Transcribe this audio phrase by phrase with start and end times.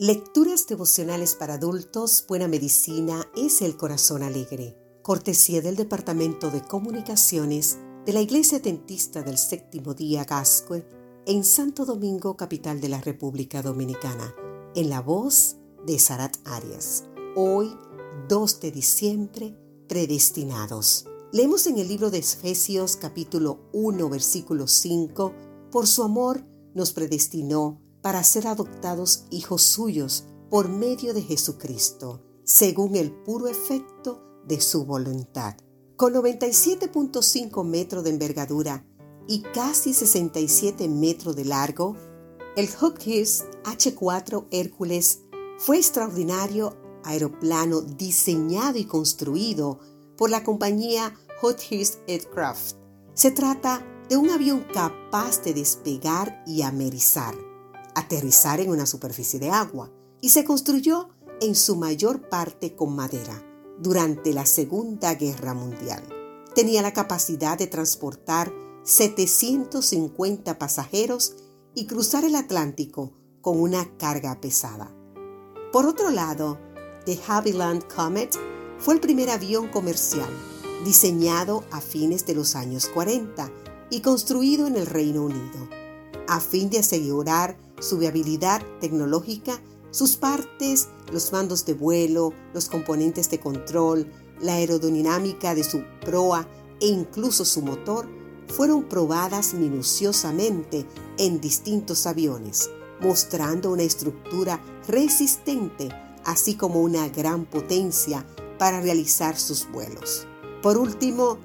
[0.00, 4.78] Lecturas devocionales para adultos, Buena Medicina es el Corazón Alegre.
[5.02, 10.86] Cortesía del Departamento de Comunicaciones de la Iglesia Dentista del Séptimo Día Gascue
[11.26, 14.36] en Santo Domingo, capital de la República Dominicana,
[14.76, 17.06] en la voz de Sarat Arias.
[17.34, 17.76] Hoy,
[18.28, 19.58] 2 de diciembre,
[19.88, 21.06] predestinados.
[21.32, 25.34] Leemos en el libro de Efesios capítulo 1 versículo 5,
[25.72, 32.96] por su amor nos predestinó para ser adoptados hijos suyos por medio de Jesucristo, según
[32.96, 35.56] el puro efecto de su voluntad.
[35.94, 38.82] Con 97.5 metros de envergadura
[39.26, 41.96] y casi 67 metros de largo,
[42.56, 45.20] el Hawkins H4 Hércules
[45.58, 49.80] fue extraordinario aeroplano diseñado y construido
[50.16, 52.74] por la compañía Hughes Aircraft.
[53.12, 57.34] Se trata de un avión capaz de despegar y amerizar,
[57.94, 61.10] aterrizar en una superficie de agua, y se construyó
[61.40, 63.44] en su mayor parte con madera
[63.78, 66.02] durante la Segunda Guerra Mundial.
[66.54, 71.36] Tenía la capacidad de transportar 750 pasajeros
[71.74, 74.92] y cruzar el Atlántico con una carga pesada.
[75.72, 76.58] Por otro lado,
[77.04, 78.36] The Havilland Comet
[78.78, 80.28] fue el primer avión comercial
[80.84, 83.50] diseñado a fines de los años 40
[83.90, 85.68] y construido en el Reino Unido.
[86.28, 93.30] A fin de asegurar su viabilidad tecnológica, sus partes, los mandos de vuelo, los componentes
[93.30, 96.46] de control, la aerodinámica de su proa
[96.80, 98.08] e incluso su motor
[98.46, 105.88] fueron probadas minuciosamente en distintos aviones, mostrando una estructura resistente
[106.28, 108.24] así como una gran potencia
[108.58, 110.26] para realizar sus vuelos.
[110.62, 111.38] Por último,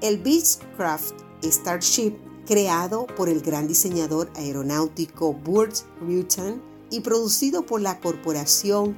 [0.00, 2.14] el Beechcraft Starship,
[2.50, 8.96] creado por el gran diseñador aeronáutico Burt Rutan y producido por la corporación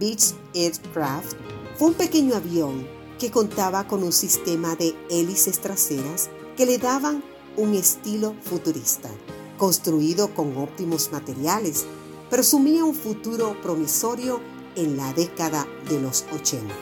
[0.00, 1.36] Beech Aircraft,
[1.76, 2.88] fue un pequeño avión
[3.18, 7.22] que contaba con un sistema de hélices traseras que le daban
[7.58, 9.10] un estilo futurista.
[9.58, 11.84] Construido con óptimos materiales,
[12.30, 14.40] presumía un futuro promisorio
[14.76, 16.74] en la década de los 80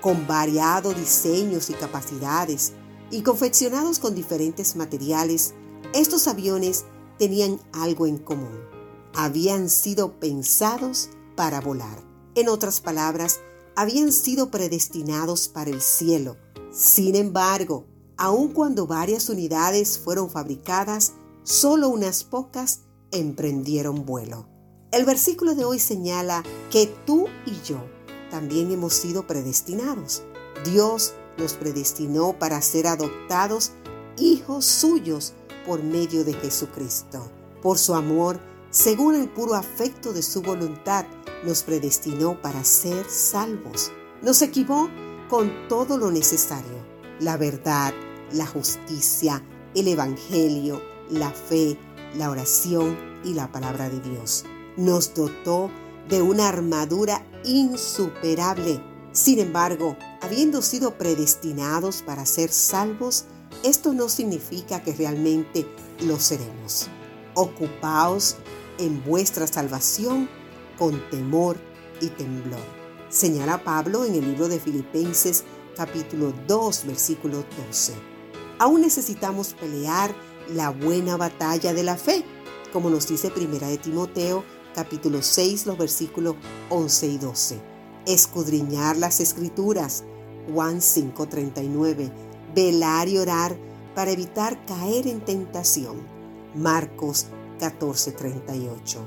[0.00, 2.72] con variados diseños y capacidades
[3.10, 5.54] y confeccionados con diferentes materiales,
[5.94, 6.84] estos aviones
[7.18, 8.60] tenían algo en común.
[9.14, 12.02] Habían sido pensados para volar.
[12.34, 13.40] En otras palabras,
[13.74, 16.36] habían sido predestinados para el cielo.
[16.72, 24.46] Sin embargo, aun cuando varias unidades fueron fabricadas, solo unas pocas emprendieron vuelo.
[24.92, 27.78] El versículo de hoy señala que tú y yo
[28.30, 30.22] también hemos sido predestinados.
[30.64, 33.72] Dios nos predestinó para ser adoptados
[34.18, 35.34] hijos suyos
[35.66, 37.30] por medio de Jesucristo.
[37.62, 41.04] Por su amor, según el puro afecto de su voluntad,
[41.44, 43.90] nos predestinó para ser salvos.
[44.22, 44.88] Nos equivó
[45.28, 46.84] con todo lo necesario,
[47.20, 47.94] la verdad,
[48.32, 49.42] la justicia,
[49.74, 51.78] el Evangelio, la fe,
[52.16, 54.44] la oración y la palabra de Dios.
[54.76, 55.70] Nos dotó
[56.08, 58.82] de una armadura insuperable.
[59.12, 63.24] Sin embargo, habiendo sido predestinados para ser salvos,
[63.64, 65.66] esto no significa que realmente
[66.00, 66.88] lo seremos.
[67.34, 68.36] Ocupaos
[68.78, 70.28] en vuestra salvación
[70.78, 71.56] con temor
[72.00, 72.60] y temblor.
[73.08, 75.44] Señala Pablo en el libro de Filipenses
[75.76, 77.94] capítulo 2 versículo 12.
[78.58, 80.14] Aún necesitamos pelear
[80.48, 82.24] la buena batalla de la fe,
[82.72, 84.44] como nos dice Primera de Timoteo
[84.74, 86.36] capítulo 6, los versículos
[86.68, 87.79] 11 y 12.
[88.06, 90.04] Escudriñar las escrituras,
[90.52, 92.10] Juan 5:39.
[92.54, 93.56] Velar y orar
[93.94, 95.98] para evitar caer en tentación,
[96.54, 97.26] Marcos
[97.58, 99.00] 14:38.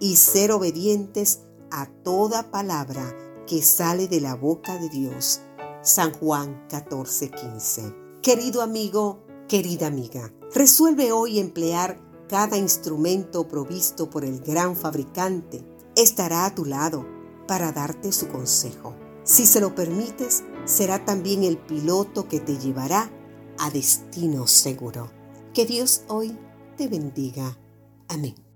[0.00, 3.14] Y ser obedientes a toda palabra
[3.46, 5.40] que sale de la boca de Dios,
[5.82, 7.94] San Juan 14:15.
[8.22, 15.64] Querido amigo, querida amiga, resuelve hoy emplear cada instrumento provisto por el gran fabricante
[15.96, 17.17] estará a tu lado
[17.48, 18.94] para darte su consejo.
[19.24, 23.10] Si se lo permites, será también el piloto que te llevará
[23.58, 25.10] a destino seguro.
[25.52, 26.38] Que Dios hoy
[26.76, 27.58] te bendiga.
[28.06, 28.47] Amén.